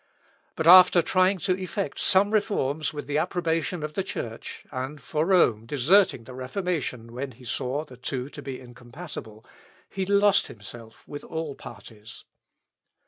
But 0.55 0.65
after 0.65 1.03
trying 1.03 1.37
to 1.45 1.55
effect 1.55 1.99
some 1.99 2.31
reforms 2.31 2.91
with 2.91 3.05
the 3.05 3.19
approbation 3.19 3.83
of 3.83 3.93
the 3.93 4.01
Church, 4.01 4.65
and 4.71 4.99
for 4.99 5.27
Rome 5.27 5.67
deserting 5.67 6.23
the 6.23 6.33
Reformation 6.33 7.13
when 7.13 7.33
he 7.33 7.45
saw 7.45 7.85
the 7.85 7.97
two 7.97 8.27
to 8.29 8.41
be 8.41 8.59
incompatible, 8.59 9.45
he 9.91 10.07
lost 10.07 10.47
himself 10.47 11.07
with 11.07 11.23
all 11.23 11.53
parties. 11.53 12.23